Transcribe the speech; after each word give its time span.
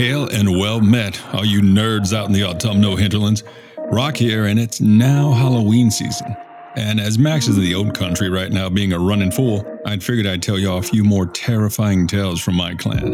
hail 0.00 0.26
and 0.32 0.58
well 0.58 0.80
met, 0.80 1.20
all 1.34 1.44
you 1.44 1.60
nerds 1.60 2.16
out 2.16 2.26
in 2.26 2.32
the 2.32 2.42
autumnal 2.42 2.96
hinterlands. 2.96 3.44
Rock 3.92 4.16
here, 4.16 4.46
and 4.46 4.58
it's 4.58 4.80
now 4.80 5.30
Halloween 5.32 5.90
season. 5.90 6.34
And 6.76 6.98
as 6.98 7.18
Max 7.18 7.48
is 7.48 7.58
in 7.58 7.64
the 7.64 7.74
old 7.74 7.92
country 7.92 8.30
right 8.30 8.50
now 8.50 8.70
being 8.70 8.94
a 8.94 8.98
running 8.98 9.30
fool, 9.30 9.62
I'd 9.84 10.02
figured 10.02 10.26
I'd 10.26 10.42
tell 10.42 10.58
y'all 10.58 10.78
a 10.78 10.82
few 10.82 11.04
more 11.04 11.26
terrifying 11.26 12.06
tales 12.06 12.40
from 12.40 12.54
my 12.54 12.74
clan. 12.76 13.12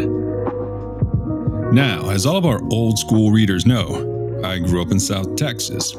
Now, 1.75 2.09
as 2.11 2.25
all 2.25 2.37
of 2.37 2.47
our 2.47 2.63
old 2.71 3.01
school 3.01 3.33
readers 3.33 3.67
know, 3.67 4.41
I 4.45 4.59
grew 4.59 4.81
up 4.81 4.93
in 4.93 5.01
South 5.01 5.35
Texas, 5.35 5.97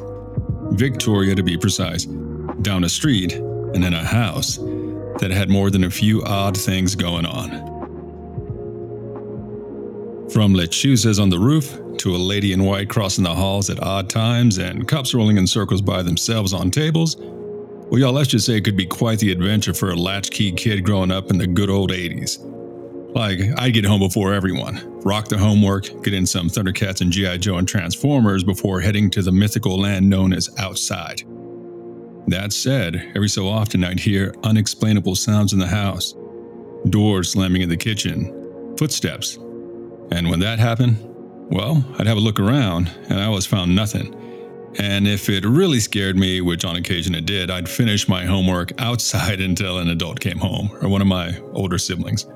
Victoria 0.70 1.34
to 1.34 1.42
be 1.42 1.58
precise, 1.58 2.06
down 2.62 2.84
a 2.84 2.88
street 2.88 3.34
and 3.34 3.84
in 3.84 3.92
a 3.92 4.02
house 4.02 4.56
that 5.20 5.30
had 5.30 5.50
more 5.50 5.68
than 5.68 5.84
a 5.84 5.90
few 5.90 6.22
odd 6.22 6.56
things 6.56 6.94
going 6.94 7.26
on. 7.26 7.77
From 10.32 10.52
lechuzas 10.54 11.20
on 11.20 11.30
the 11.30 11.38
roof 11.38 11.78
to 11.98 12.14
a 12.14 12.18
lady 12.18 12.52
in 12.52 12.62
white 12.62 12.90
crossing 12.90 13.24
the 13.24 13.34
halls 13.34 13.70
at 13.70 13.82
odd 13.82 14.10
times 14.10 14.58
and 14.58 14.86
cups 14.86 15.14
rolling 15.14 15.38
in 15.38 15.46
circles 15.46 15.80
by 15.80 16.02
themselves 16.02 16.52
on 16.52 16.70
tables, 16.70 17.16
well, 17.16 17.98
y'all, 17.98 18.12
let's 18.12 18.28
just 18.28 18.44
say 18.44 18.56
it 18.56 18.64
could 18.64 18.76
be 18.76 18.84
quite 18.84 19.18
the 19.20 19.32
adventure 19.32 19.72
for 19.72 19.90
a 19.90 19.96
latchkey 19.96 20.52
kid 20.52 20.84
growing 20.84 21.10
up 21.10 21.30
in 21.30 21.38
the 21.38 21.46
good 21.46 21.70
old 21.70 21.90
80s. 21.90 22.38
Like, 23.14 23.40
I'd 23.56 23.72
get 23.72 23.86
home 23.86 24.00
before 24.00 24.34
everyone, 24.34 25.00
rock 25.00 25.28
the 25.28 25.38
homework, 25.38 26.04
get 26.04 26.12
in 26.12 26.26
some 26.26 26.50
Thundercats 26.50 27.00
and 27.00 27.10
G.I. 27.10 27.38
Joe 27.38 27.56
and 27.56 27.66
Transformers 27.66 28.44
before 28.44 28.80
heading 28.80 29.08
to 29.10 29.22
the 29.22 29.32
mythical 29.32 29.80
land 29.80 30.08
known 30.08 30.34
as 30.34 30.50
outside. 30.58 31.22
That 32.26 32.52
said, 32.52 33.12
every 33.16 33.30
so 33.30 33.48
often 33.48 33.82
I'd 33.82 33.98
hear 33.98 34.34
unexplainable 34.44 35.14
sounds 35.16 35.54
in 35.54 35.58
the 35.58 35.66
house 35.66 36.14
doors 36.90 37.32
slamming 37.32 37.62
in 37.62 37.68
the 37.68 37.76
kitchen, 37.76 38.74
footsteps. 38.76 39.38
And 40.10 40.30
when 40.30 40.40
that 40.40 40.58
happened, 40.58 40.96
well, 41.50 41.84
I'd 41.98 42.06
have 42.06 42.16
a 42.16 42.20
look 42.20 42.40
around 42.40 42.90
and 43.08 43.20
I 43.20 43.24
always 43.24 43.46
found 43.46 43.74
nothing. 43.74 44.14
And 44.78 45.08
if 45.08 45.28
it 45.28 45.44
really 45.44 45.80
scared 45.80 46.16
me, 46.16 46.40
which 46.40 46.64
on 46.64 46.76
occasion 46.76 47.14
it 47.14 47.26
did, 47.26 47.50
I'd 47.50 47.68
finish 47.68 48.08
my 48.08 48.24
homework 48.24 48.72
outside 48.80 49.40
until 49.48 49.78
an 49.78 49.88
adult 49.88 50.20
came 50.20 50.38
home 50.38 50.70
or 50.82 50.88
one 50.88 51.00
of 51.00 51.08
my 51.08 51.38
older 51.52 51.78
siblings. 51.78 52.26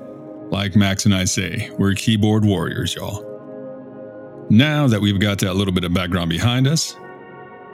Like 0.49 0.75
Max 0.75 1.05
and 1.05 1.15
I 1.15 1.25
say, 1.25 1.71
we're 1.77 1.93
keyboard 1.93 2.45
warriors, 2.45 2.95
y'all. 2.95 3.29
Now 4.49 4.87
that 4.87 5.01
we've 5.01 5.19
got 5.19 5.39
that 5.39 5.55
little 5.55 5.73
bit 5.73 5.83
of 5.83 5.93
background 5.93 6.29
behind 6.29 6.67
us, 6.67 6.95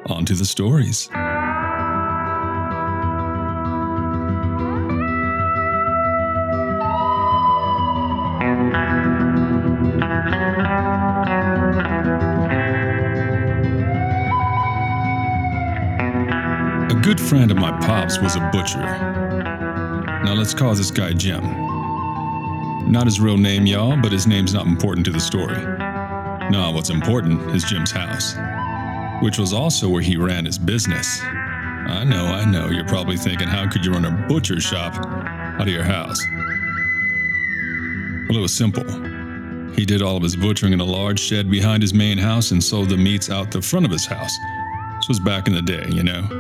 on 0.05 0.25
to 0.25 0.33
the 0.33 0.45
stories. 0.45 1.09
Friend 17.30 17.52
of 17.52 17.58
my 17.58 17.70
pop's 17.86 18.20
was 18.20 18.36
a 18.36 18.50
butcher. 18.52 18.80
Now 18.80 20.34
let's 20.34 20.56
call 20.56 20.74
this 20.74 20.90
guy 20.90 21.14
Jim. 21.14 21.44
Not 22.92 23.06
his 23.06 23.20
real 23.20 23.38
name, 23.38 23.68
y'all, 23.68 23.96
but 24.02 24.12
his 24.12 24.26
name's 24.26 24.52
not 24.52 24.66
important 24.66 25.06
to 25.06 25.12
the 25.12 25.20
story. 25.20 25.62
No, 26.50 26.72
what's 26.74 26.90
important 26.90 27.52
is 27.52 27.64
Jim's 27.66 27.92
house, 27.92 28.34
which 29.24 29.38
was 29.38 29.54
also 29.54 29.88
where 29.88 30.02
he 30.02 30.18
ran 30.18 30.44
his 30.44 30.58
business. 30.58 31.22
I 31.22 32.04
know, 32.04 32.26
I 32.26 32.46
know, 32.46 32.72
you're 32.72 32.88
probably 32.88 33.16
thinking, 33.16 33.48
how 33.48 33.70
could 33.70 33.86
you 33.86 33.92
run 33.92 34.06
a 34.06 34.28
butcher 34.28 34.60
shop 34.60 34.96
out 34.96 35.62
of 35.62 35.68
your 35.68 35.84
house? 35.84 36.20
Well, 38.28 38.40
it 38.40 38.42
was 38.42 38.56
simple. 38.56 38.86
He 39.76 39.86
did 39.86 40.02
all 40.02 40.18
of 40.18 40.24
his 40.24 40.36
butchering 40.36 40.73
in 40.73 40.80
a 40.80 40.84
large 40.84 41.20
shed 41.20 41.52
behind 41.52 41.84
his 41.84 41.94
main 41.94 42.18
house 42.18 42.50
and 42.50 42.64
sold 42.64 42.89
the 42.89 42.98
meats 42.98 43.30
out 43.30 43.52
the 43.52 43.62
front 43.62 43.86
of 43.86 43.92
his 43.92 44.08
house. 44.08 44.36
This 44.95 45.10
was 45.10 45.20
back 45.20 45.48
in 45.48 45.54
the 45.54 45.62
day, 45.62 45.86
you 45.89 46.02
know. 46.02 46.39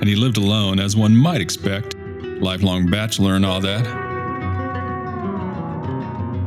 And 0.00 0.08
he 0.08 0.14
lived 0.14 0.36
alone, 0.36 0.78
as 0.78 0.94
one 0.96 1.16
might 1.16 1.40
expect, 1.40 1.96
lifelong 1.96 2.88
bachelor 2.90 3.34
and 3.34 3.46
all 3.46 3.60
that. 3.60 3.86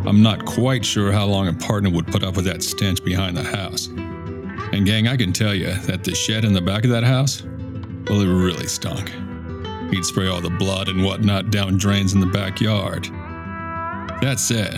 I'm 0.06 0.22
not 0.22 0.46
quite 0.46 0.86
sure 0.86 1.12
how 1.12 1.26
long 1.26 1.48
a 1.48 1.54
partner 1.54 1.90
would 1.90 2.08
put 2.08 2.24
up 2.24 2.36
with 2.36 2.46
that 2.46 2.64
stench 2.64 3.04
behind 3.04 3.36
the 3.36 3.44
house. 3.44 3.88
And, 3.88 4.86
gang, 4.86 5.08
I 5.08 5.18
can 5.18 5.34
tell 5.34 5.54
you 5.54 5.74
that 5.74 6.04
the 6.04 6.16
shed 6.16 6.46
in 6.46 6.54
the 6.54 6.62
back 6.62 6.84
of 6.84 6.90
that 6.92 7.04
house, 7.04 7.44
well, 8.08 8.22
it 8.22 8.28
really 8.28 8.68
stunk. 8.68 9.10
He'd 9.92 10.06
spray 10.06 10.28
all 10.28 10.42
the 10.42 10.50
blood 10.52 10.88
and 10.88 11.04
whatnot 11.04 11.52
down 11.52 11.78
drains 11.78 12.14
in 12.14 12.20
the 12.20 12.28
backyard. 12.28 13.06
That 14.22 14.40
said, 14.40 14.76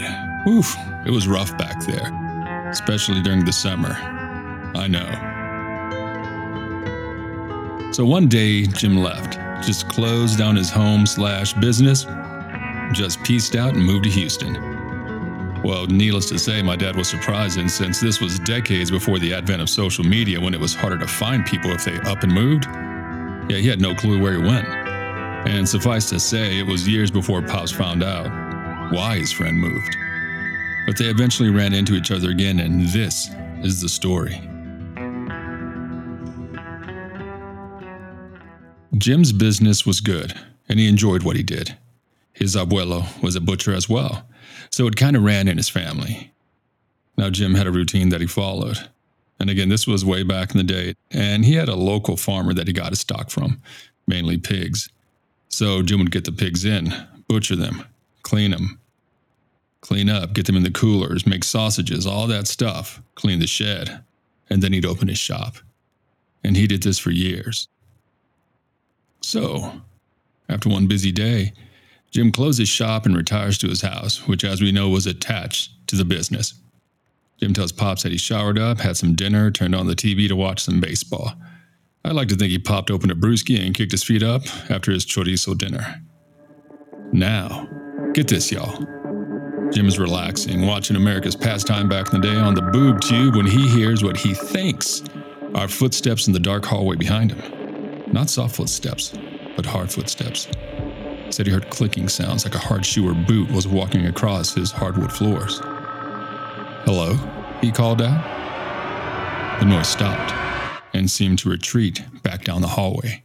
oof, 0.48 0.74
it 1.06 1.12
was 1.12 1.28
rough 1.28 1.58
back 1.58 1.86
there, 1.86 2.70
especially 2.70 3.22
during 3.22 3.44
the 3.44 3.53
summer. 3.53 3.94
I 4.76 4.88
know. 4.88 5.31
So 7.91 8.06
one 8.06 8.29
day, 8.29 8.66
Jim 8.68 9.03
left, 9.03 9.34
just 9.66 9.90
closed 9.90 10.38
down 10.38 10.56
his 10.56 10.69
home 10.69 11.06
slash 11.06 11.52
business, 11.53 12.06
just 12.94 13.22
pieced 13.24 13.57
out 13.57 13.74
and 13.74 13.85
moved 13.85 14.06
to 14.06 14.09
Houston. 14.09 14.53
Well, 15.62 15.88
needless 15.88 16.29
to 16.29 16.40
say, 16.40 16.62
my 16.62 16.78
dad 16.78 16.96
was 16.96 17.09
surprising 17.09 17.68
since 17.68 18.00
this 18.00 18.22
was 18.22 18.40
decades 18.40 18.90
before 18.90 19.19
the 19.19 19.34
advent 19.34 19.62
of 19.62 19.69
social 19.69 20.06
media 20.06 20.40
when 20.40 20.53
it 20.53 20.59
was 20.59 20.74
harder 20.74 20.97
to 21.00 21.07
find 21.07 21.46
people 21.46 21.69
if 21.72 21.84
they 21.84 21.97
up 22.09 22.24
and 22.24 22.31
moved. 22.31 22.66
Yeah, 23.52 23.57
he 23.57 23.68
had 23.68 23.81
no 23.81 23.94
clue 23.94 24.22
where 24.22 24.34
he 24.34 24.41
went. 24.41 24.68
And 25.47 25.68
suffice 25.68 26.08
to 26.12 26.19
say, 26.19 26.59
it 26.59 26.66
was 26.66 26.88
years 26.88 27.12
before 27.12 27.41
Pops 27.41 27.72
found 27.72 28.03
out 28.03 28.31
why 28.94 29.18
his 29.18 29.34
friend 29.34 29.59
moved. 29.59 29.97
But 30.88 30.97
they 30.97 31.06
eventually 31.06 31.50
ran 31.50 31.73
into 31.73 31.96
each 31.96 32.12
other 32.12 32.29
again, 32.29 32.62
and 32.62 32.88
this 32.88 33.29
is 33.63 33.81
the 33.81 33.90
story. 33.90 34.41
Jim's 39.02 39.32
business 39.32 39.84
was 39.84 40.00
good, 40.00 40.40
and 40.70 40.80
he 40.80 40.88
enjoyed 40.88 41.24
what 41.24 41.36
he 41.36 41.42
did. 41.42 41.76
His 42.34 42.56
abuelo 42.56 43.20
was 43.24 43.36
a 43.36 43.42
butcher 43.42 43.74
as 43.74 43.90
well, 43.90 44.28
so 44.70 44.86
it 44.86 44.96
kind 44.96 45.16
of 45.16 45.24
ran 45.24 45.48
in 45.48 45.58
his 45.58 45.70
family. 45.70 46.32
Now, 47.18 47.32
Jim 47.32 47.56
had 47.56 47.66
a 47.66 47.72
routine 47.72 48.10
that 48.10 48.22
he 48.22 48.28
followed. 48.28 48.78
And 49.40 49.50
again, 49.50 49.70
this 49.70 49.88
was 49.88 50.06
way 50.06 50.22
back 50.22 50.52
in 50.52 50.58
the 50.60 50.64
day, 50.64 50.94
and 51.10 51.44
he 51.44 51.56
had 51.56 51.68
a 51.68 51.76
local 51.76 52.16
farmer 52.16 52.54
that 52.54 52.68
he 52.68 52.74
got 52.74 52.92
his 52.92 53.00
stock 53.00 53.32
from, 53.32 53.60
mainly 54.06 54.38
pigs. 54.38 54.88
So 55.50 55.82
Jim 55.82 55.98
would 55.98 56.12
get 56.12 56.26
the 56.26 56.32
pigs 56.32 56.64
in, 56.64 56.94
butcher 57.28 57.56
them, 57.56 57.84
clean 58.22 58.52
them, 58.52 58.80
clean 59.82 60.10
up, 60.10 60.34
get 60.34 60.46
them 60.46 60.58
in 60.58 60.64
the 60.64 60.70
coolers, 60.70 61.26
make 61.26 61.44
sausages, 61.44 62.06
all 62.06 62.28
that 62.28 62.48
stuff, 62.48 63.02
clean 63.16 63.40
the 63.40 63.48
shed, 63.48 64.04
and 64.52 64.62
then 64.62 64.74
he'd 64.74 64.86
open 64.86 65.08
his 65.08 65.18
shop. 65.18 65.56
And 66.44 66.56
he 66.56 66.68
did 66.68 66.84
this 66.84 67.00
for 67.00 67.10
years. 67.10 67.68
So, 69.22 69.82
after 70.50 70.70
one 70.70 70.88
busy 70.88 71.12
day, 71.12 71.54
Jim 72.12 72.32
closes 72.32 72.68
shop 72.68 73.06
and 73.06 73.16
retires 73.16 73.58
to 73.59 73.68
his 73.68 73.82
house, 73.82 74.28
which, 74.28 74.44
as 74.44 74.62
we 74.62 74.72
know, 74.72 74.90
was 74.90 75.08
attached 75.08 75.88
to 75.88 75.96
the 75.96 76.04
business. 76.04 76.54
Jim 77.40 77.54
tells 77.54 77.72
Pops 77.72 78.04
that 78.04 78.12
he 78.12 78.18
showered 78.18 78.59
up, 78.59 78.80
had 78.80 78.98
some 78.98 79.16
dinner, 79.16 79.50
turned 79.50 79.74
on 79.74 79.88
the 79.88 79.96
TV 79.96 80.28
to 80.28 80.36
watch 80.36 80.62
some 80.62 80.82
baseball. 80.82 81.34
I 82.04 82.12
like 82.12 82.28
to 82.30 82.36
think 82.36 82.52
he 82.52 82.59
popped 82.59 82.92
open 82.92 83.12
a 83.12 83.16
brewski 83.16 83.64
and 83.66 83.74
kicked 83.76 83.92
his 83.92 84.04
feet 84.04 84.24
up 84.24 84.44
after 84.70 84.92
his 84.92 85.06
chorizo 85.06 85.58
dinner. 85.58 86.02
Now, 87.14 87.68
get 88.14 88.28
this, 88.28 88.52
y'all. 88.52 88.78
Jim 89.72 89.88
is 89.88 90.00
relaxing, 90.00 90.66
watching 90.66 90.98
America's 90.98 91.36
pastime 91.36 91.88
back 91.88 92.14
in 92.14 92.20
the 92.20 92.28
day 92.28 92.36
on 92.36 92.53
the 92.53 92.62
boob 92.62 93.00
tube 93.00 93.36
when 93.36 93.46
he 93.46 93.70
hears 93.70 94.03
what 94.03 94.18
he 94.18 94.34
thinks 94.34 95.03
are 95.56 95.68
footsteps 95.68 96.28
in 96.28 96.34
the 96.34 96.40
dark 96.40 96.66
hallway 96.66 96.96
behind 96.96 97.32
him. 97.32 97.61
Not 98.12 98.30
soft 98.30 98.56
footsteps, 98.56 99.14
but 99.56 99.66
hard 99.66 99.92
footsteps. 99.92 100.47
Said 101.30 101.47
he 101.47 101.52
heard 101.53 101.70
clicking 101.70 102.09
sounds 102.09 102.44
like 102.44 102.56
a 102.56 102.59
hard 102.59 102.85
shoe 102.85 103.08
or 103.08 103.14
boot 103.14 103.50
was 103.52 103.68
walking 103.68 104.08
across 104.08 104.53
his 104.53 104.70
hardwood 104.70 105.14
floors. 105.14 105.62
Hello? 106.84 107.16
He 107.62 107.72
called 107.72 108.02
out. 108.02 109.59
The 109.59 109.66
noise 109.66 109.88
stopped 109.88 110.34
and 110.94 111.09
seemed 111.09 111.40
to 111.40 111.50
retreat 111.50 112.03
back 112.22 112.44
down 112.44 112.62
the 112.62 112.68
hallway. 112.68 113.24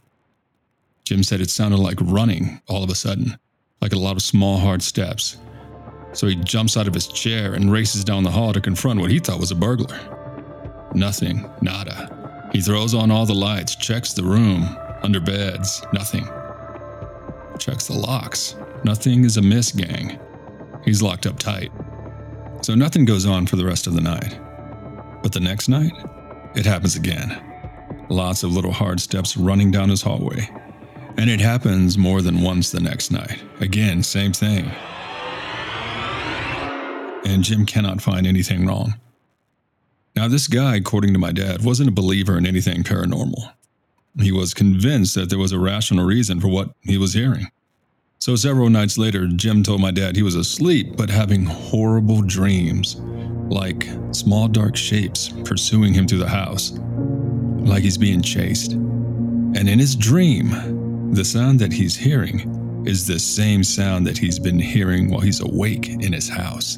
Jim 1.03 1.21
said 1.23 1.41
it 1.41 1.49
sounded 1.49 1.79
like 1.79 1.97
running 1.99 2.61
all 2.67 2.83
of 2.83 2.89
a 2.89 2.95
sudden, 2.95 3.37
like 3.81 3.93
a 3.93 3.97
lot 3.97 4.15
of 4.15 4.21
small, 4.21 4.57
hard 4.57 4.81
steps. 4.81 5.37
So 6.13 6.27
he 6.27 6.35
jumps 6.35 6.77
out 6.77 6.87
of 6.87 6.93
his 6.93 7.07
chair 7.07 7.53
and 7.55 7.71
races 7.71 8.05
down 8.05 8.23
the 8.23 8.31
hall 8.31 8.53
to 8.53 8.61
confront 8.61 9.01
what 9.01 9.11
he 9.11 9.19
thought 9.19 9.39
was 9.39 9.51
a 9.51 9.55
burglar. 9.55 9.99
Nothing, 10.93 11.49
nada. 11.61 12.49
He 12.53 12.61
throws 12.61 12.93
on 12.93 13.11
all 13.11 13.25
the 13.25 13.33
lights, 13.35 13.75
checks 13.75 14.13
the 14.13 14.23
room, 14.23 14.77
under 15.03 15.19
beds, 15.19 15.83
nothing. 15.93 16.27
Checks 17.59 17.87
the 17.87 17.93
locks. 17.93 18.55
Nothing 18.83 19.25
is 19.25 19.37
amiss, 19.37 19.71
gang. 19.71 20.19
He's 20.85 21.01
locked 21.01 21.25
up 21.25 21.39
tight. 21.39 21.71
So 22.61 22.75
nothing 22.75 23.05
goes 23.05 23.25
on 23.25 23.47
for 23.47 23.55
the 23.55 23.65
rest 23.65 23.87
of 23.87 23.93
the 23.93 24.01
night. 24.01 24.39
But 25.21 25.31
the 25.31 25.39
next 25.39 25.67
night, 25.67 25.91
it 26.55 26.65
happens 26.65 26.95
again. 26.95 27.41
Lots 28.09 28.43
of 28.43 28.53
little 28.53 28.71
hard 28.71 28.99
steps 28.99 29.35
running 29.35 29.71
down 29.71 29.89
his 29.89 30.01
hallway. 30.01 30.49
And 31.17 31.29
it 31.29 31.41
happens 31.41 31.97
more 31.97 32.21
than 32.21 32.41
once 32.41 32.71
the 32.71 32.79
next 32.79 33.11
night. 33.11 33.41
Again, 33.59 34.03
same 34.03 34.33
thing. 34.33 34.71
And 37.25 37.43
Jim 37.43 37.65
cannot 37.65 38.01
find 38.01 38.25
anything 38.27 38.65
wrong. 38.65 38.95
Now, 40.15 40.27
this 40.27 40.47
guy, 40.47 40.75
according 40.75 41.13
to 41.13 41.19
my 41.19 41.31
dad, 41.31 41.63
wasn't 41.63 41.89
a 41.89 41.91
believer 41.91 42.37
in 42.37 42.47
anything 42.47 42.83
paranormal. 42.83 43.51
He 44.19 44.31
was 44.31 44.53
convinced 44.53 45.15
that 45.15 45.29
there 45.29 45.39
was 45.39 45.51
a 45.51 45.59
rational 45.59 46.05
reason 46.05 46.39
for 46.39 46.47
what 46.47 46.71
he 46.81 46.97
was 46.97 47.13
hearing. 47.13 47.47
So, 48.19 48.35
several 48.35 48.69
nights 48.69 48.97
later, 48.97 49.27
Jim 49.27 49.61
told 49.61 49.79
my 49.79 49.91
dad 49.91 50.15
he 50.15 50.23
was 50.23 50.35
asleep 50.35 50.97
but 50.97 51.09
having 51.09 51.45
horrible 51.45 52.21
dreams, 52.23 52.95
like 53.49 53.87
small 54.11 54.47
dark 54.47 54.75
shapes 54.75 55.31
pursuing 55.45 55.93
him 55.93 56.07
through 56.07 56.17
the 56.17 56.27
house, 56.27 56.71
like 57.59 57.83
he's 57.83 57.97
being 57.97 58.21
chased. 58.21 58.71
And 58.73 59.69
in 59.69 59.77
his 59.77 59.95
dream, 59.95 61.13
the 61.13 61.23
sound 61.23 61.59
that 61.59 61.71
he's 61.71 61.95
hearing 61.95 62.83
is 62.87 63.05
the 63.05 63.19
same 63.19 63.63
sound 63.63 64.07
that 64.07 64.17
he's 64.17 64.39
been 64.39 64.59
hearing 64.59 65.11
while 65.11 65.21
he's 65.21 65.41
awake 65.41 65.89
in 65.89 66.11
his 66.11 66.27
house. 66.27 66.77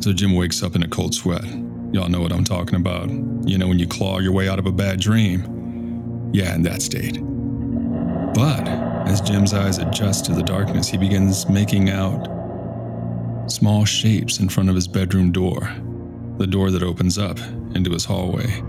So 0.00 0.12
Jim 0.12 0.34
wakes 0.34 0.62
up 0.62 0.76
in 0.76 0.82
a 0.82 0.88
cold 0.88 1.14
sweat. 1.14 1.44
Y'all 1.92 2.08
know 2.08 2.20
what 2.20 2.32
I'm 2.32 2.44
talking 2.44 2.76
about. 2.76 3.10
You 3.48 3.58
know, 3.58 3.66
when 3.66 3.78
you 3.78 3.86
claw 3.86 4.18
your 4.18 4.32
way 4.32 4.48
out 4.48 4.58
of 4.58 4.66
a 4.66 4.72
bad 4.72 5.00
dream. 5.00 5.57
Yeah, 6.32 6.54
in 6.54 6.62
that 6.62 6.82
state. 6.82 7.18
But 8.34 8.68
as 9.08 9.20
Jim's 9.20 9.54
eyes 9.54 9.78
adjust 9.78 10.26
to 10.26 10.32
the 10.32 10.42
darkness, 10.42 10.88
he 10.88 10.98
begins 10.98 11.48
making 11.48 11.90
out 11.90 12.26
small 13.46 13.84
shapes 13.84 14.38
in 14.38 14.48
front 14.48 14.68
of 14.68 14.74
his 14.74 14.86
bedroom 14.86 15.32
door, 15.32 15.70
the 16.36 16.46
door 16.46 16.70
that 16.70 16.82
opens 16.82 17.18
up 17.18 17.38
into 17.74 17.90
his 17.90 18.04
hallway. 18.04 18.60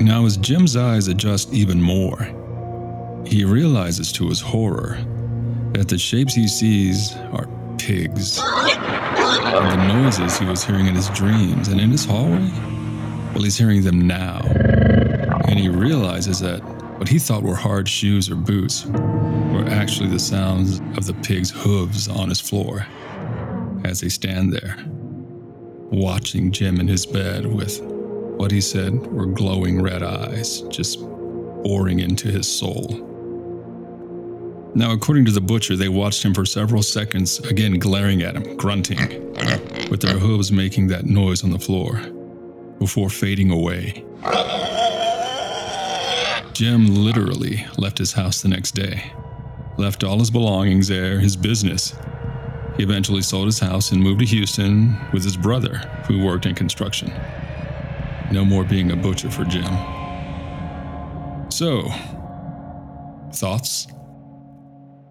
Now, 0.00 0.24
as 0.26 0.36
Jim's 0.38 0.76
eyes 0.76 1.08
adjust 1.08 1.52
even 1.52 1.80
more, 1.80 2.18
he 3.26 3.44
realizes 3.44 4.10
to 4.12 4.28
his 4.28 4.40
horror 4.40 4.98
that 5.72 5.88
the 5.88 5.98
shapes 5.98 6.34
he 6.34 6.48
sees 6.48 7.14
are 7.32 7.48
pigs 7.78 8.40
and 8.40 9.70
the 9.70 9.86
noises 9.88 10.38
he 10.38 10.46
was 10.46 10.64
hearing 10.64 10.86
in 10.86 10.94
his 10.94 11.08
dreams 11.10 11.68
and 11.68 11.80
in 11.80 11.90
his 11.90 12.04
hallway? 12.04 12.50
Well, 13.34 13.44
he's 13.44 13.56
hearing 13.56 13.82
them 13.82 14.06
now. 14.06 14.40
And 15.54 15.62
he 15.62 15.68
realizes 15.68 16.40
that 16.40 16.58
what 16.98 17.06
he 17.06 17.20
thought 17.20 17.44
were 17.44 17.54
hard 17.54 17.88
shoes 17.88 18.28
or 18.28 18.34
boots 18.34 18.86
were 18.86 19.64
actually 19.68 20.08
the 20.08 20.18
sounds 20.18 20.80
of 20.98 21.06
the 21.06 21.14
pig's 21.22 21.48
hooves 21.48 22.08
on 22.08 22.28
his 22.28 22.40
floor 22.40 22.84
as 23.84 24.00
they 24.00 24.08
stand 24.08 24.52
there, 24.52 24.76
watching 25.92 26.50
Jim 26.50 26.80
in 26.80 26.88
his 26.88 27.06
bed 27.06 27.46
with 27.46 27.80
what 27.82 28.50
he 28.50 28.60
said 28.60 28.94
were 29.12 29.26
glowing 29.26 29.80
red 29.80 30.02
eyes 30.02 30.62
just 30.62 30.98
boring 31.62 32.00
into 32.00 32.26
his 32.26 32.48
soul. 32.48 32.88
Now, 34.74 34.90
according 34.90 35.24
to 35.26 35.30
the 35.30 35.40
butcher, 35.40 35.76
they 35.76 35.88
watched 35.88 36.24
him 36.24 36.34
for 36.34 36.44
several 36.44 36.82
seconds, 36.82 37.38
again 37.38 37.78
glaring 37.78 38.22
at 38.22 38.34
him, 38.34 38.56
grunting, 38.56 38.98
with 39.88 40.00
their 40.00 40.18
hooves 40.18 40.50
making 40.50 40.88
that 40.88 41.06
noise 41.06 41.44
on 41.44 41.50
the 41.50 41.60
floor, 41.60 42.00
before 42.80 43.08
fading 43.08 43.52
away. 43.52 44.04
Jim 46.54 46.86
literally 46.86 47.66
left 47.78 47.98
his 47.98 48.12
house 48.12 48.40
the 48.40 48.48
next 48.48 48.76
day, 48.76 49.12
left 49.76 50.04
all 50.04 50.20
his 50.20 50.30
belongings 50.30 50.86
there, 50.86 51.18
his 51.18 51.34
business. 51.34 51.96
He 52.76 52.84
eventually 52.84 53.22
sold 53.22 53.46
his 53.46 53.58
house 53.58 53.90
and 53.90 54.00
moved 54.00 54.20
to 54.20 54.26
Houston 54.26 54.96
with 55.12 55.24
his 55.24 55.36
brother, 55.36 55.78
who 56.06 56.24
worked 56.24 56.46
in 56.46 56.54
construction. 56.54 57.12
No 58.30 58.44
more 58.44 58.62
being 58.62 58.92
a 58.92 58.96
butcher 58.96 59.30
for 59.30 59.44
Jim. 59.44 59.64
So, 61.50 61.88
thoughts? 63.32 63.88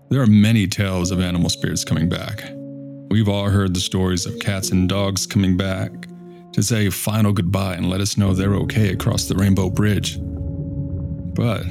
There 0.09 0.21
are 0.21 0.27
many 0.27 0.65
tales 0.65 1.11
of 1.11 1.19
animal 1.19 1.49
spirits 1.49 1.83
coming 1.83 2.07
back. 2.07 2.41
We've 3.11 3.27
all 3.27 3.49
heard 3.49 3.73
the 3.73 3.81
stories 3.81 4.25
of 4.25 4.39
cats 4.39 4.71
and 4.71 4.87
dogs 4.87 5.27
coming 5.27 5.57
back 5.57 5.91
to 6.53 6.63
say 6.63 6.89
final 6.89 7.33
goodbye 7.33 7.75
and 7.75 7.89
let 7.89 7.99
us 7.99 8.17
know 8.17 8.33
they're 8.33 8.55
okay 8.55 8.93
across 8.93 9.25
the 9.25 9.35
Rainbow 9.35 9.69
Bridge. 9.69 10.19
But 11.33 11.63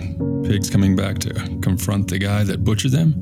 pigs 0.45 0.69
coming 0.69 0.97
back 0.97 1.19
to 1.21 1.33
confront 1.63 2.09
the 2.09 2.19
guy 2.19 2.43
that 2.45 2.65
butchered 2.65 2.93
them? 2.93 3.13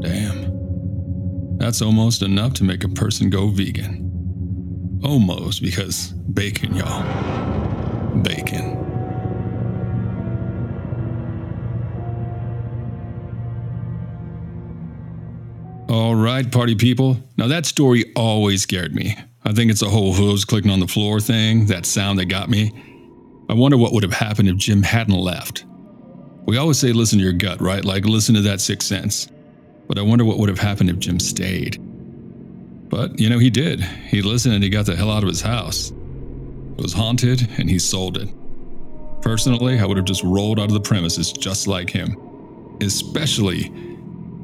Damn. 0.00 1.58
That's 1.58 1.82
almost 1.82 2.22
enough 2.22 2.54
to 2.54 2.64
make 2.64 2.84
a 2.84 2.88
person 2.88 3.30
go 3.30 3.48
vegan. 3.48 5.00
Almost, 5.04 5.62
because 5.62 6.08
bacon, 6.08 6.74
y'all. 6.74 8.22
Bacon. 8.22 8.80
All 15.90 16.14
right, 16.14 16.50
party 16.50 16.74
people. 16.74 17.18
Now, 17.36 17.46
that 17.48 17.66
story 17.66 18.12
always 18.16 18.62
scared 18.62 18.94
me. 18.94 19.16
I 19.44 19.52
think 19.52 19.70
it's 19.70 19.82
a 19.82 19.88
whole 19.88 20.14
hooves 20.14 20.44
clicking 20.44 20.70
on 20.70 20.80
the 20.80 20.88
floor 20.88 21.20
thing, 21.20 21.66
that 21.66 21.84
sound 21.84 22.18
that 22.18 22.26
got 22.26 22.48
me. 22.48 22.72
I 23.54 23.56
wonder 23.56 23.78
what 23.78 23.92
would 23.92 24.02
have 24.02 24.12
happened 24.12 24.48
if 24.48 24.56
Jim 24.56 24.82
hadn't 24.82 25.14
left. 25.14 25.64
We 26.44 26.56
always 26.56 26.76
say 26.76 26.92
listen 26.92 27.20
to 27.20 27.24
your 27.24 27.32
gut, 27.32 27.60
right? 27.60 27.84
Like 27.84 28.04
listen 28.04 28.34
to 28.34 28.40
that 28.40 28.60
sixth 28.60 28.88
sense. 28.88 29.28
But 29.86 29.96
I 29.96 30.02
wonder 30.02 30.24
what 30.24 30.38
would 30.38 30.48
have 30.48 30.58
happened 30.58 30.90
if 30.90 30.98
Jim 30.98 31.20
stayed. 31.20 31.78
But, 32.90 33.16
you 33.16 33.30
know, 33.30 33.38
he 33.38 33.50
did. 33.50 33.80
He 33.80 34.22
listened 34.22 34.56
and 34.56 34.64
he 34.64 34.70
got 34.70 34.86
the 34.86 34.96
hell 34.96 35.08
out 35.08 35.22
of 35.22 35.28
his 35.28 35.40
house. 35.40 35.90
It 35.90 36.82
was 36.82 36.92
haunted 36.92 37.48
and 37.56 37.70
he 37.70 37.78
sold 37.78 38.16
it. 38.16 38.28
Personally, 39.22 39.78
I 39.78 39.86
would 39.86 39.98
have 39.98 40.06
just 40.06 40.24
rolled 40.24 40.58
out 40.58 40.64
of 40.64 40.72
the 40.72 40.80
premises 40.80 41.30
just 41.30 41.68
like 41.68 41.88
him. 41.88 42.16
Especially 42.80 43.72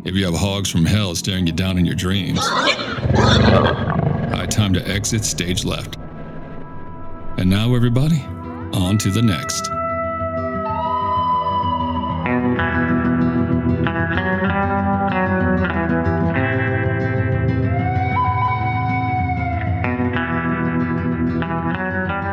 if 0.04 0.14
you 0.14 0.24
have 0.24 0.36
hogs 0.36 0.70
from 0.70 0.84
hell 0.84 1.16
staring 1.16 1.48
you 1.48 1.52
down 1.52 1.78
in 1.78 1.84
your 1.84 1.96
dreams. 1.96 2.46
High 2.46 4.46
time 4.48 4.72
to 4.72 4.88
exit 4.88 5.24
stage 5.24 5.64
left. 5.64 5.96
And 7.38 7.50
now, 7.50 7.74
everybody, 7.74 8.24
on 8.72 8.98
to 8.98 9.10
the 9.10 9.22
next. 9.22 9.70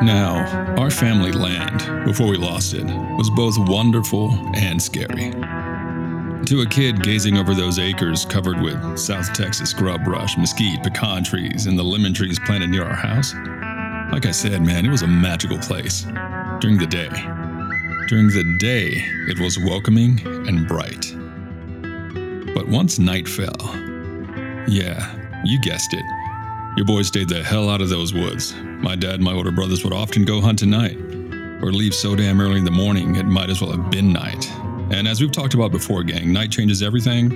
Now, 0.03 0.75
our 0.77 0.89
family 0.89 1.31
land, 1.31 2.05
before 2.05 2.27
we 2.27 2.37
lost 2.37 2.73
it, 2.73 2.85
was 2.85 3.29
both 3.29 3.57
wonderful 3.57 4.31
and 4.55 4.81
scary. 4.81 5.31
To 6.45 6.61
a 6.61 6.65
kid 6.65 7.03
gazing 7.03 7.35
over 7.35 7.53
those 7.53 7.77
acres 7.77 8.23
covered 8.23 8.61
with 8.61 8.97
South 8.97 9.33
Texas 9.33 9.71
scrub 9.71 10.05
brush, 10.05 10.37
mesquite, 10.37 10.81
pecan 10.81 11.25
trees, 11.25 11.65
and 11.65 11.77
the 11.77 11.83
lemon 11.83 12.13
trees 12.13 12.39
planted 12.39 12.69
near 12.69 12.85
our 12.85 12.95
house, 12.95 13.33
like 14.11 14.25
I 14.25 14.31
said, 14.31 14.61
man, 14.61 14.85
it 14.85 14.89
was 14.89 15.01
a 15.01 15.07
magical 15.07 15.57
place 15.57 16.03
during 16.59 16.77
the 16.77 16.87
day. 16.89 17.09
During 18.07 18.27
the 18.27 18.57
day, 18.59 19.03
it 19.27 19.39
was 19.39 19.59
welcoming 19.59 20.19
and 20.47 20.67
bright. 20.67 21.13
But 22.55 22.67
once 22.67 22.99
night 22.99 23.27
fell, 23.27 23.57
yeah, 24.67 25.13
you 25.43 25.59
guessed 25.61 25.93
it, 25.93 26.03
your 26.77 26.85
boys 26.85 27.07
stayed 27.07 27.29
the 27.29 27.43
hell 27.43 27.69
out 27.69 27.81
of 27.81 27.89
those 27.89 28.13
woods. 28.13 28.55
My 28.55 28.95
dad 28.95 29.15
and 29.15 29.23
my 29.23 29.33
older 29.33 29.51
brothers 29.51 29.83
would 29.83 29.93
often 29.93 30.25
go 30.25 30.39
hunt 30.39 30.61
at 30.61 30.69
night, 30.69 30.97
or 31.61 31.71
leave 31.71 31.93
so 31.93 32.15
damn 32.15 32.39
early 32.39 32.59
in 32.59 32.65
the 32.65 32.71
morning 32.71 33.15
it 33.15 33.25
might 33.25 33.49
as 33.49 33.61
well 33.61 33.71
have 33.71 33.91
been 33.91 34.13
night. 34.13 34.49
And 34.89 35.07
as 35.07 35.19
we've 35.19 35.31
talked 35.31 35.53
about 35.53 35.71
before, 35.71 36.03
gang, 36.03 36.31
night 36.31 36.51
changes 36.51 36.81
everything, 36.81 37.31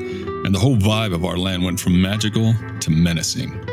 and 0.45 0.55
the 0.55 0.59
whole 0.59 0.77
vibe 0.77 1.13
of 1.13 1.25
our 1.25 1.37
land 1.37 1.63
went 1.63 1.79
from 1.79 2.01
magical 2.01 2.53
to 2.79 2.91
menacing. 2.91 3.70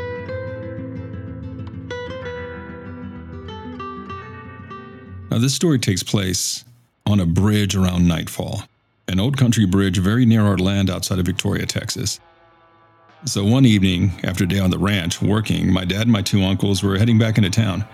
Now, 5.31 5.37
this 5.37 5.53
story 5.53 5.77
takes 5.77 6.01
place 6.01 6.65
on 7.05 7.19
a 7.19 7.25
bridge 7.25 7.75
around 7.75 8.07
nightfall, 8.07 8.63
an 9.07 9.19
old 9.19 9.37
country 9.37 9.65
bridge 9.65 9.99
very 9.99 10.25
near 10.25 10.41
our 10.41 10.57
land 10.57 10.89
outside 10.89 11.19
of 11.19 11.25
Victoria, 11.25 11.67
Texas. 11.67 12.19
So, 13.25 13.45
one 13.45 13.65
evening, 13.65 14.11
after 14.23 14.45
a 14.45 14.47
day 14.47 14.59
on 14.59 14.71
the 14.71 14.79
ranch 14.79 15.21
working, 15.21 15.71
my 15.71 15.85
dad 15.85 16.03
and 16.03 16.11
my 16.11 16.23
two 16.23 16.43
uncles 16.43 16.81
were 16.81 16.97
heading 16.97 17.19
back 17.19 17.37
into 17.37 17.51
town. 17.51 17.85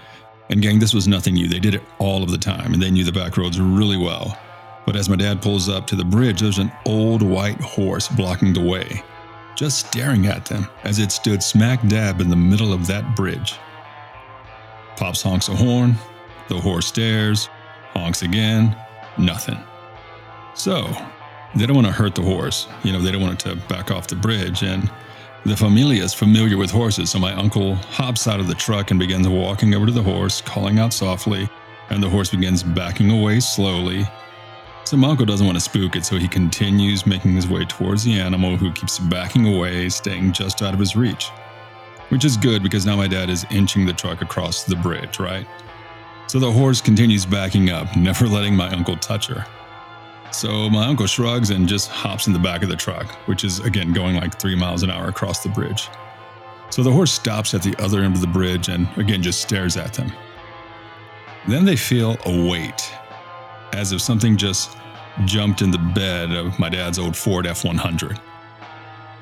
And, 0.49 0.61
gang, 0.61 0.79
this 0.79 0.93
was 0.93 1.07
nothing 1.07 1.33
new. 1.33 1.49
They 1.49 1.59
did 1.59 1.75
it 1.75 1.81
all 1.99 2.23
of 2.23 2.31
the 2.31 2.37
time, 2.37 2.73
and 2.73 2.81
they 2.81 2.91
knew 2.91 3.03
the 3.03 3.11
back 3.11 3.35
roads 3.35 3.59
really 3.59 3.97
well. 3.97 4.37
But 4.85 4.95
as 4.95 5.09
my 5.09 5.15
dad 5.17 5.41
pulls 5.41 5.67
up 5.67 5.87
to 5.87 5.95
the 5.95 6.05
bridge, 6.05 6.39
there's 6.39 6.59
an 6.59 6.71
old 6.85 7.21
white 7.21 7.59
horse 7.59 8.07
blocking 8.07 8.53
the 8.53 8.61
way, 8.61 9.03
just 9.55 9.87
staring 9.89 10.27
at 10.27 10.45
them 10.45 10.67
as 10.83 10.99
it 10.99 11.11
stood 11.11 11.43
smack 11.43 11.85
dab 11.87 12.21
in 12.21 12.29
the 12.29 12.35
middle 12.35 12.71
of 12.71 12.87
that 12.87 13.15
bridge. 13.15 13.55
Pops 14.95 15.23
honks 15.23 15.49
a 15.49 15.55
horn, 15.55 15.95
the 16.47 16.59
horse 16.59 16.87
stares, 16.87 17.49
honks 17.93 18.21
again, 18.21 18.75
nothing. 19.17 19.57
So, 20.53 20.87
they 21.55 21.65
don't 21.65 21.75
want 21.75 21.87
to 21.87 21.93
hurt 21.93 22.15
the 22.15 22.21
horse. 22.21 22.67
You 22.83 22.91
know, 22.91 23.01
they 23.01 23.11
don't 23.11 23.21
want 23.21 23.45
it 23.45 23.49
to 23.49 23.55
back 23.67 23.91
off 23.91 24.07
the 24.07 24.15
bridge. 24.15 24.63
And 24.63 24.91
the 25.45 25.55
familia 25.55 26.03
is 26.03 26.13
familiar 26.13 26.57
with 26.57 26.71
horses, 26.71 27.11
so 27.11 27.19
my 27.19 27.33
uncle 27.33 27.75
hops 27.75 28.27
out 28.27 28.39
of 28.39 28.47
the 28.47 28.55
truck 28.55 28.91
and 28.91 28.99
begins 28.99 29.27
walking 29.27 29.73
over 29.75 29.85
to 29.85 29.91
the 29.91 30.03
horse, 30.03 30.41
calling 30.41 30.79
out 30.79 30.91
softly, 30.91 31.47
and 31.89 32.01
the 32.01 32.09
horse 32.09 32.31
begins 32.31 32.63
backing 32.63 33.11
away 33.11 33.39
slowly. 33.39 34.05
So 34.85 34.97
my 34.97 35.09
uncle 35.09 35.25
doesn't 35.25 35.45
want 35.45 35.55
to 35.57 35.61
spook 35.61 35.95
it, 35.95 36.05
so 36.05 36.17
he 36.17 36.27
continues 36.27 37.05
making 37.07 37.35
his 37.35 37.47
way 37.47 37.63
towards 37.65 38.03
the 38.03 38.19
animal, 38.19 38.57
who 38.57 38.71
keeps 38.71 38.99
backing 38.99 39.55
away, 39.55 39.89
staying 39.89 40.33
just 40.33 40.61
out 40.61 40.73
of 40.73 40.79
his 40.79 40.95
reach. 40.95 41.31
which 42.09 42.25
is 42.25 42.37
good 42.37 42.63
because 42.63 42.85
now 42.85 42.95
my 42.95 43.07
dad 43.07 43.29
is 43.29 43.45
inching 43.49 43.85
the 43.85 43.93
truck 43.93 44.21
across 44.21 44.63
the 44.63 44.75
bridge, 44.75 45.19
right? 45.19 45.47
So 46.27 46.39
the 46.39 46.51
horse 46.51 46.81
continues 46.81 47.25
backing 47.25 47.69
up, 47.69 47.95
never 47.95 48.27
letting 48.27 48.55
my 48.55 48.69
uncle 48.69 48.97
touch 48.97 49.27
her. 49.27 49.45
So 50.31 50.69
my 50.69 50.87
uncle 50.87 51.07
shrugs 51.07 51.51
and 51.51 51.67
just 51.67 51.89
hops 51.89 52.27
in 52.27 52.33
the 52.33 52.39
back 52.39 52.63
of 52.63 52.69
the 52.69 52.75
truck, 52.75 53.11
which 53.27 53.43
is 53.43 53.59
again 53.59 53.93
going 53.93 54.15
like 54.15 54.39
three 54.39 54.55
miles 54.55 54.83
an 54.83 54.89
hour 54.89 55.07
across 55.07 55.41
the 55.43 55.49
bridge. 55.49 55.87
So 56.71 56.83
the 56.83 56.91
horse 56.91 57.11
stops 57.11 57.53
at 57.53 57.61
the 57.61 57.75
other 57.81 58.01
end 58.01 58.15
of 58.15 58.21
the 58.21 58.27
bridge 58.27 58.69
and 58.69 58.87
again 58.97 59.21
just 59.21 59.41
stares 59.41 59.77
at 59.77 59.93
them. 59.93 60.11
Then 61.47 61.63
they 61.63 61.75
feel 61.75 62.17
a 62.25 62.49
weight, 62.49 62.91
as 63.73 63.91
if 63.91 64.01
something 64.01 64.35
just 64.35 64.75
jumped 65.25 65.61
in 65.61 65.71
the 65.71 65.77
bed 65.77 66.31
of 66.31 66.57
my 66.59 66.69
dad's 66.69 66.99
old 66.99 67.15
Ford 67.15 67.45
F 67.45 67.63
100. 67.63 68.19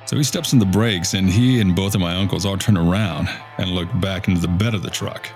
So 0.05 0.17
he 0.17 0.23
steps 0.23 0.53
on 0.53 0.59
the 0.59 0.65
brakes, 0.65 1.13
and 1.13 1.29
he 1.29 1.59
and 1.59 1.75
both 1.75 1.95
of 1.95 2.01
my 2.01 2.15
uncles 2.15 2.45
all 2.45 2.57
turn 2.57 2.77
around 2.77 3.29
and 3.57 3.71
look 3.71 3.87
back 3.99 4.27
into 4.27 4.41
the 4.41 4.47
bed 4.47 4.73
of 4.73 4.83
the 4.83 4.89
truck. 4.89 5.29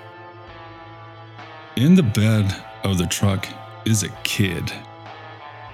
In 1.78 1.94
the 1.94 2.02
bed 2.02 2.52
of 2.84 2.98
the 2.98 3.06
truck 3.06 3.48
is 3.86 4.02
a 4.02 4.10
kid, 4.24 4.74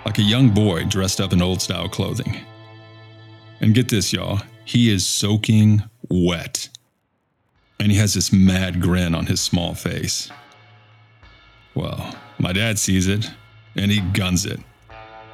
like 0.05 0.17
a 0.17 0.22
young 0.22 0.50
boy 0.50 0.83
dressed 0.83 1.22
up 1.22 1.31
in 1.31 1.41
old 1.41 1.62
style 1.62 1.88
clothing. 1.88 2.41
And 3.62 3.74
get 3.74 3.88
this, 3.88 4.12
y'all, 4.12 4.41
he 4.65 4.91
is 4.91 5.07
soaking 5.07 5.81
wet. 6.10 6.67
And 7.79 7.89
he 7.89 7.98
has 8.00 8.13
this 8.13 8.33
mad 8.33 8.81
grin 8.81 9.15
on 9.15 9.27
his 9.27 9.39
small 9.39 9.75
face. 9.75 10.29
Well, 11.74 12.13
my 12.38 12.51
dad 12.51 12.77
sees 12.77 13.07
it 13.07 13.31
and 13.77 13.89
he 13.89 14.01
guns 14.01 14.45
it. 14.45 14.60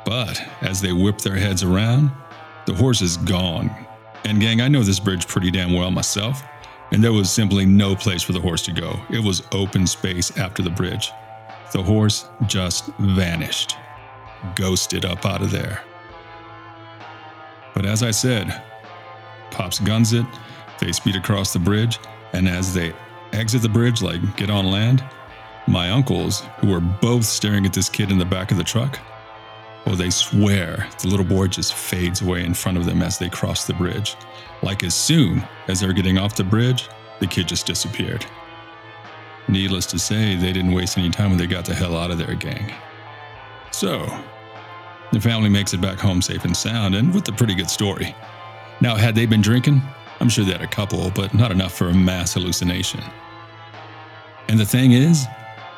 But 0.05 0.39
as 0.61 0.81
they 0.81 0.93
whip 0.93 1.17
their 1.17 1.35
heads 1.35 1.63
around, 1.63 2.11
the 2.67 2.75
horse 2.75 3.01
is 3.01 3.17
gone. 3.17 3.71
And 4.23 4.39
gang, 4.39 4.61
I 4.61 4.67
know 4.67 4.83
this 4.83 4.99
bridge 4.99 5.25
pretty 5.27 5.49
damn 5.49 5.73
well 5.73 5.89
myself, 5.89 6.43
and 6.91 7.03
there 7.03 7.13
was 7.13 7.31
simply 7.31 7.65
no 7.65 7.95
place 7.95 8.23
for 8.23 8.33
the 8.33 8.41
horse 8.41 8.61
to 8.63 8.71
go. 8.71 8.99
It 9.09 9.23
was 9.23 9.43
open 9.51 9.85
space 9.85 10.37
after 10.37 10.61
the 10.63 10.69
bridge. 10.69 11.11
The 11.71 11.83
horse 11.83 12.27
just 12.47 12.87
vanished, 12.97 13.77
ghosted 14.55 15.05
up 15.05 15.25
out 15.25 15.41
of 15.41 15.51
there. 15.51 15.81
But 17.73 17.85
as 17.85 18.01
I 18.01 18.11
said, 18.11 18.63
Pops 19.51 19.79
guns 19.79 20.13
it, 20.13 20.25
they 20.79 20.91
speed 20.91 21.15
across 21.15 21.53
the 21.53 21.59
bridge, 21.59 21.99
and 22.33 22.47
as 22.47 22.73
they 22.73 22.93
exit 23.33 23.61
the 23.61 23.69
bridge, 23.69 24.01
like 24.01 24.35
get 24.35 24.49
on 24.49 24.71
land, 24.71 25.03
my 25.67 25.91
uncles, 25.91 26.43
who 26.59 26.67
were 26.67 26.79
both 26.79 27.25
staring 27.25 27.65
at 27.65 27.73
this 27.73 27.89
kid 27.89 28.11
in 28.11 28.17
the 28.17 28.25
back 28.25 28.51
of 28.51 28.57
the 28.57 28.63
truck, 28.63 28.99
they 29.95 30.09
swear 30.09 30.87
the 31.01 31.07
little 31.07 31.25
boy 31.25 31.47
just 31.47 31.73
fades 31.73 32.21
away 32.21 32.45
in 32.45 32.53
front 32.53 32.77
of 32.77 32.85
them 32.85 33.01
as 33.01 33.17
they 33.17 33.29
cross 33.29 33.65
the 33.65 33.73
bridge. 33.73 34.15
Like 34.61 34.83
as 34.83 34.93
soon 34.93 35.43
as 35.67 35.79
they're 35.79 35.93
getting 35.93 36.17
off 36.17 36.35
the 36.35 36.43
bridge, 36.43 36.89
the 37.19 37.27
kid 37.27 37.47
just 37.47 37.65
disappeared. 37.65 38.25
Needless 39.47 39.85
to 39.87 39.99
say, 39.99 40.35
they 40.35 40.53
didn't 40.53 40.73
waste 40.73 40.97
any 40.97 41.09
time 41.09 41.29
when 41.29 41.39
they 41.39 41.47
got 41.47 41.65
the 41.65 41.73
hell 41.73 41.97
out 41.97 42.11
of 42.11 42.17
there, 42.17 42.35
gang. 42.35 42.71
So, 43.71 44.05
the 45.11 45.19
family 45.19 45.49
makes 45.49 45.73
it 45.73 45.81
back 45.81 45.97
home 45.97 46.21
safe 46.21 46.45
and 46.45 46.55
sound 46.55 46.95
and 46.95 47.13
with 47.13 47.27
a 47.29 47.31
pretty 47.31 47.55
good 47.55 47.69
story. 47.69 48.15
Now, 48.81 48.95
had 48.95 49.15
they 49.15 49.25
been 49.25 49.41
drinking, 49.41 49.81
I'm 50.19 50.29
sure 50.29 50.45
they 50.45 50.51
had 50.51 50.61
a 50.61 50.67
couple, 50.67 51.09
but 51.11 51.33
not 51.33 51.51
enough 51.51 51.73
for 51.73 51.89
a 51.89 51.93
mass 51.93 52.33
hallucination. 52.33 53.01
And 54.47 54.59
the 54.59 54.65
thing 54.65 54.91
is, 54.91 55.25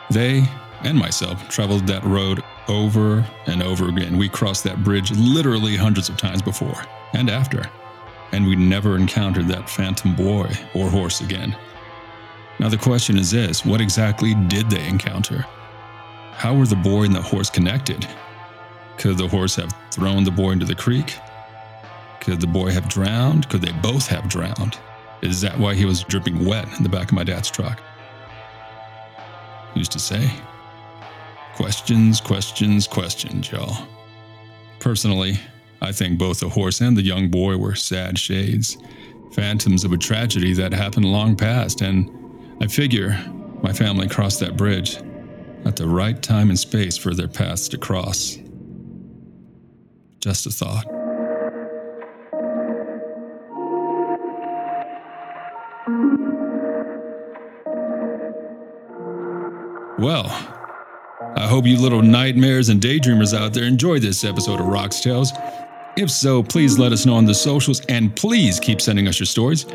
they 0.10 0.44
and 0.84 0.98
myself 0.98 1.48
traveled 1.50 1.88
that 1.88 2.04
road 2.04 2.44
over 2.68 3.26
and 3.48 3.62
over 3.62 3.90
again. 3.90 4.18
We 4.18 4.30
crossed 4.30 4.64
that 4.64 4.84
bridge 4.84 5.12
literally 5.12 5.76
hundreds 5.76 6.10
of 6.10 6.18
times 6.18 6.42
before 6.42 6.82
and 7.14 7.30
after, 7.30 7.70
and 8.32 8.48
we 8.48 8.56
never 8.56 8.96
encountered 8.96 9.48
that 9.48 9.70
phantom 9.70 10.16
boy 10.16 10.50
or 10.74 10.90
horse 10.90 11.22
again. 11.22 11.56
Now, 12.60 12.70
the 12.70 12.78
question 12.78 13.18
is 13.18 13.32
this 13.32 13.66
what 13.66 13.82
exactly 13.82 14.36
did 14.48 14.70
they 14.70 14.88
encounter? 14.88 15.46
How 16.34 16.56
were 16.56 16.66
the 16.66 16.76
boy 16.76 17.04
and 17.04 17.16
the 17.16 17.22
horse 17.22 17.50
connected? 17.50 18.08
Could 18.98 19.18
the 19.18 19.28
horse 19.28 19.56
have 19.56 19.74
thrown 19.92 20.24
the 20.24 20.32
boy 20.32 20.52
into 20.52 20.66
the 20.66 20.76
creek? 20.76 21.18
Could 22.20 22.40
the 22.40 22.48
boy 22.48 22.72
have 22.72 22.88
drowned? 22.88 23.50
Could 23.50 23.62
they 23.62 23.72
both 23.72 24.08
have 24.08 24.30
drowned? 24.30 24.78
Is 25.22 25.42
that 25.42 25.58
why 25.58 25.76
he 25.76 25.86
was 25.86 26.04
dripping 26.04 26.46
wet 26.46 26.68
in 26.78 26.84
the 26.84 26.90
back 26.90 27.10
of 27.10 27.14
my 27.14 27.24
dad's 27.24 27.50
truck? 27.50 27.82
Who's 29.74 29.90
to 29.90 30.00
say? 30.00 30.32
Questions, 31.62 32.20
questions, 32.20 32.88
questions, 32.88 33.52
y'all. 33.52 33.86
Personally, 34.80 35.40
I 35.80 35.92
think 35.92 36.18
both 36.18 36.40
the 36.40 36.50
horse 36.50 36.82
and 36.82 36.98
the 36.98 37.04
young 37.04 37.30
boy 37.30 37.56
were 37.56 37.76
sad 37.76 38.18
shades, 38.18 38.80
phantoms 39.34 39.84
of 39.84 39.94
a 39.94 39.98
tragedy 39.98 40.54
that 40.54 40.74
happened 40.74 41.06
long 41.06 41.36
past, 41.36 41.82
and 41.82 42.10
I 42.62 42.66
figure 42.66 43.16
my 43.62 43.72
family 43.72 44.08
crossed 44.08 44.40
that 44.40 44.58
bridge 44.58 44.98
at 45.64 45.76
the 45.76 45.86
right 45.86 46.20
time 46.24 46.50
and 46.50 46.58
space 46.58 46.98
for 46.98 47.14
their 47.14 47.28
paths 47.28 47.70
to 47.70 47.78
cross. 47.78 48.40
Just 50.20 50.48
a 50.48 50.50
thought. 50.50 50.88
Well, 60.00 60.51
hope 61.52 61.66
you 61.66 61.78
little 61.78 62.02
nightmares 62.02 62.70
and 62.70 62.80
daydreamers 62.80 63.38
out 63.38 63.54
there 63.54 63.66
enjoyed 63.66 64.02
this 64.02 64.24
episode 64.24 64.62
of 64.62 64.68
Rocks 64.68 65.02
Tales. 65.02 65.34
If 65.98 66.10
so, 66.10 66.42
please 66.42 66.80
let 66.80 66.94
us 66.94 67.06
know 67.06 67.16
on 67.16 67.26
the 67.26 67.34
socials 67.34 67.82
and 67.88 68.16
please 68.16 68.58
keep 68.58 68.80
sending 68.80 69.06
us 69.10 69.20
your 69.20 69.28
stories. 69.28 69.66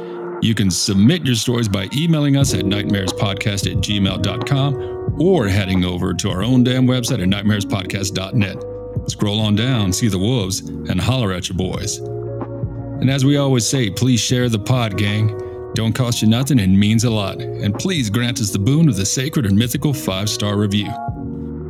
You 0.41 0.55
can 0.55 0.71
submit 0.71 1.27
your 1.27 1.35
stories 1.35 1.69
by 1.69 1.91
emailing 1.95 2.39
us 2.39 2.55
at 2.55 2.65
nightmarespodcast 2.65 3.71
at 3.71 3.77
gmail.com 3.83 5.21
or 5.21 5.49
heading 5.49 5.85
over 5.85 6.15
to 6.15 6.31
our 6.31 6.43
own 6.43 6.65
damn 6.65 6.87
website 6.87 7.23
at 7.23 7.29
nightmarespodcast.net. 7.29 9.11
Scroll 9.11 9.39
on 9.39 9.55
down, 9.55 9.93
see 9.93 10.09
the 10.09 10.19
wolves, 10.19 10.61
and 10.61 10.99
holler 10.99 11.35
at 11.35 11.51
your 11.51 11.59
boys. 11.59 11.99
And 11.99 13.11
as 13.11 13.27
we 13.27 13.37
always 13.37 13.69
say, 13.69 13.91
please 13.91 14.21
share 14.21 14.49
the 14.49 14.59
pod, 14.59 14.97
gang. 14.97 15.39
Don't 15.75 15.93
cost 15.93 16.23
you 16.23 16.29
nothing 16.29 16.59
and 16.59 16.81
means 16.81 17.05
a 17.05 17.11
lot. 17.11 17.43
And 17.43 17.75
please 17.75 18.09
grant 18.09 18.41
us 18.41 18.49
the 18.49 18.59
boon 18.59 18.89
of 18.89 18.97
the 18.97 19.05
sacred 19.05 19.45
and 19.45 19.59
mythical 19.59 19.93
five 19.93 20.31
star 20.31 20.57
review. 20.57 20.91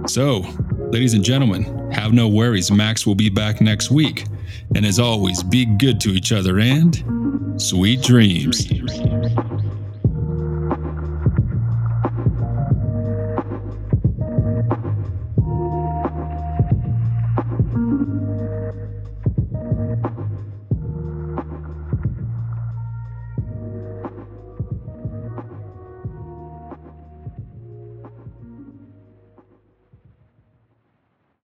So, 0.07 0.39
ladies 0.93 1.15
and 1.15 1.25
gentlemen, 1.25 1.91
have 1.91 2.13
no 2.13 2.29
worries. 2.29 2.71
Max 2.71 3.07
will 3.07 3.17
be 3.17 3.29
back 3.29 3.61
next 3.61 3.91
week. 3.91 4.25
And 4.75 4.87
as 4.87 5.01
always, 5.01 5.43
be 5.43 5.65
good 5.65 6.01
to 6.03 6.11
each 6.11 6.33
other 6.33 6.61
and 6.61 7.61
sweet 7.61 8.03
dreams. 8.03 8.71